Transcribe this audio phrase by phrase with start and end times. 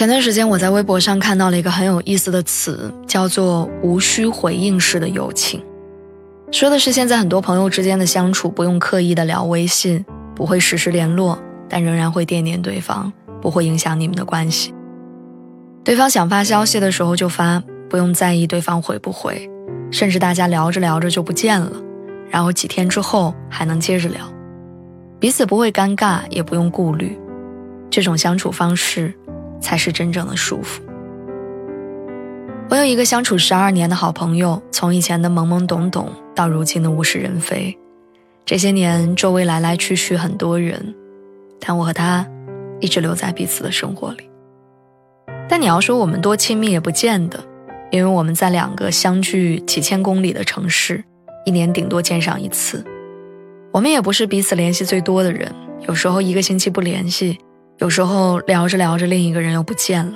[0.00, 5.62] 前段时间我在微博上看到了一个很有意思的词，叫做“无需回应式的友情”，
[6.50, 10.02] 说的是现在很多朋友之间的相处不用刻意的聊微信，
[10.34, 14.72] 不会实时联络，但仍然会惦念对方，不会影响你们的关系。
[15.84, 19.50] 对方想发消息的时候就发，不用在意对方回不回，
[19.90, 21.72] 甚至大家聊着聊着就不见了，
[22.30, 24.26] 然后几天之后还能接着聊，
[25.18, 27.20] 彼此不会尴尬，也不用顾虑，
[27.90, 29.12] 这种相处方式。
[29.60, 30.82] 才是真正的舒服。
[32.68, 37.76] 我有一个相处十二年的好朋友，从以前的懵懵懂懂到如今的物是人非，
[38.46, 40.94] 这些年周围来来去去很多人，
[41.58, 42.24] 但我和他
[42.78, 44.30] 一直留在彼此的生活里。
[45.48, 47.40] 但你要说我们多亲密也不见得，
[47.90, 51.02] 因为我们在两个相距几千公里的城市，
[51.44, 52.84] 一年顶多见上一次。
[53.72, 55.52] 我们也不是彼此联系最多的人，
[55.88, 57.36] 有时候一个星期不联系。
[57.80, 60.12] 有时候聊着聊着，另一个人又不见了。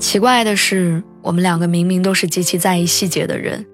[0.00, 3.64] 奇怪的是，我们两个明明都是极其在意细节的人，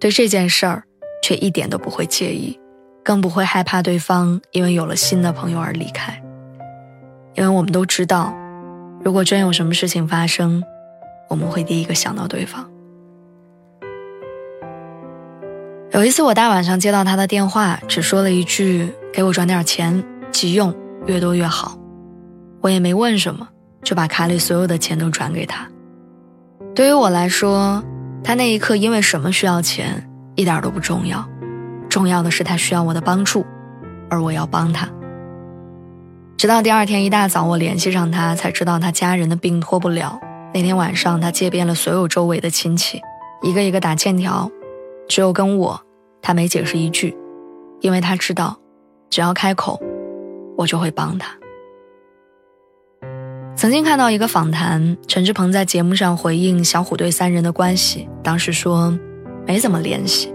[0.00, 0.82] 对这件事儿
[1.22, 2.58] 却一点都不会介意，
[3.04, 6.20] 更不会害怕对方因为有了新的朋友而离开。
[7.36, 8.34] 因为我们都知道，
[9.04, 10.64] 如果真有什么事情发生，
[11.28, 12.68] 我们会第一个想到对方。
[15.92, 20.74] 有一次，我大晚上接到他的电话，只说了一句：“给我转点钱，急用，
[21.06, 21.78] 越多越好。”
[22.64, 23.46] 我也没问什么，
[23.82, 25.68] 就把卡里所有的钱都转给他。
[26.74, 27.84] 对于我来说，
[28.22, 31.28] 他那一刻因为什么需要钱，一点都不重要，
[31.90, 33.44] 重要的是他需要我的帮助，
[34.08, 34.88] 而我要帮他。
[36.38, 40.18] 直到第二天一大早，我联系上他，才知道他家人的病拖不了。
[40.54, 42.98] 那天晚上，他借遍了所有周围的亲戚，
[43.42, 44.50] 一个一个打欠条，
[45.06, 45.78] 只有跟我，
[46.22, 47.14] 他没解释一句，
[47.82, 48.56] 因为他知道，
[49.10, 49.78] 只要开口，
[50.56, 51.28] 我就会帮他。
[53.64, 58.94] 曾经看到一个访谈，陈志朋在节目上回应小虎队三人的关系，当时说
[59.46, 60.30] 没怎么联系。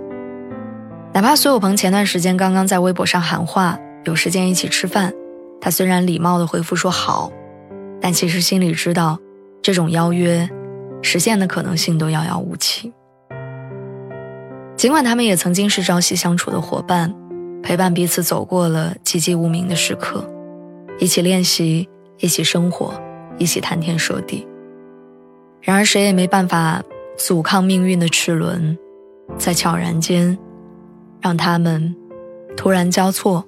[1.13, 5.13] 哪怕苏有朋前段时间刚刚在微博上喊话有时间一起吃饭，
[5.61, 7.31] 他虽然礼貌的回复说好，
[8.01, 9.19] 但其实心里知道
[9.61, 10.49] 这种邀约
[11.03, 12.91] 实现的可能性都遥遥无期。
[14.75, 17.13] 尽管他们也曾经是朝夕相处的伙伴，
[17.61, 20.27] 陪伴彼此走过了寂寂无名的时刻，
[20.97, 21.87] 一起练习，
[22.17, 22.91] 一起生活。
[23.39, 24.45] 一起谈天说地，
[25.61, 26.83] 然而谁也没办法
[27.17, 28.77] 阻抗命运的齿轮，
[29.37, 30.37] 在悄然间，
[31.21, 31.95] 让他们
[32.55, 33.43] 突然交错，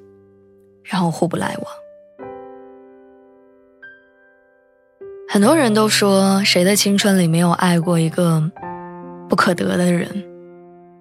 [0.83, 1.73] 然后互不来往。
[5.29, 8.51] 很多人都说，谁的青春里没有爱过一个
[9.29, 10.07] 不可得的人，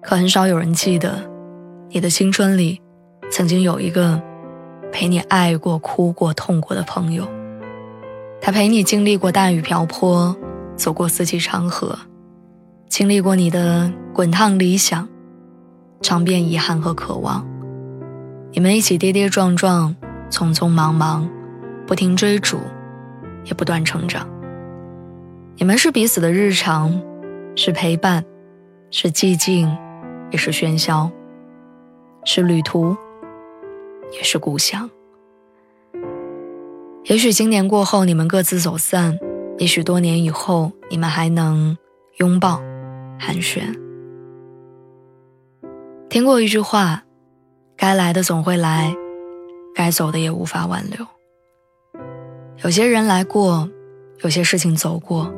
[0.01, 1.29] 可很少有人记得，
[1.89, 2.81] 你的青春里
[3.29, 4.21] 曾经有一个
[4.91, 7.27] 陪你爱过、哭过、痛过的朋友。
[8.43, 10.35] 他陪你经历过大雨瓢泼，
[10.75, 11.95] 走过四季长河，
[12.89, 15.07] 经历过你的滚烫理想，
[16.01, 17.47] 尝遍遗憾和渴望。
[18.51, 19.95] 你们一起跌跌撞撞，
[20.31, 21.29] 匆匆忙忙，
[21.85, 22.57] 不停追逐，
[23.45, 24.27] 也不断成长。
[25.57, 26.99] 你们是彼此的日常，
[27.55, 28.25] 是陪伴，
[28.89, 29.71] 是寂静，
[30.31, 31.11] 也是喧嚣，
[32.25, 32.97] 是旅途，
[34.13, 34.89] 也是故乡。
[37.05, 39.17] 也许今年过后你们各自走散，
[39.57, 41.75] 也许多年以后你们还能
[42.17, 42.61] 拥抱、
[43.19, 43.61] 寒暄。
[46.09, 47.03] 听过一句话
[47.75, 48.95] ：“该来的总会来，
[49.73, 51.07] 该走的也无法挽留。”
[52.63, 53.67] 有些人来过，
[54.19, 55.33] 有些事情走过，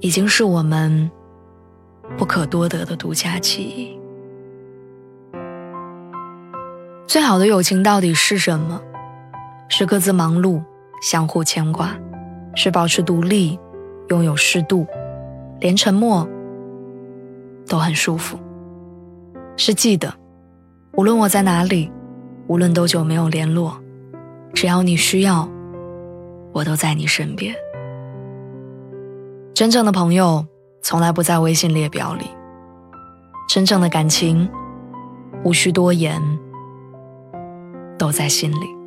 [0.00, 1.10] 已经是我们
[2.16, 4.00] 不可多得的独家记忆。
[7.06, 8.80] 最好的友情到底是什么？
[9.74, 10.62] 是各自忙碌，
[11.00, 11.88] 相互牵挂；
[12.54, 13.58] 是保持独立，
[14.10, 14.86] 拥有适度，
[15.60, 16.28] 连沉默
[17.66, 18.36] 都很舒服；
[19.56, 20.12] 是记得，
[20.92, 21.90] 无论我在哪里，
[22.48, 23.74] 无论多久没有联络，
[24.52, 25.48] 只要你需要，
[26.52, 27.54] 我都在你身边。
[29.54, 30.44] 真正的朋友
[30.82, 32.26] 从来不在微信列表里，
[33.48, 34.46] 真正的感情
[35.44, 36.20] 无需多言，
[37.96, 38.81] 都在心里。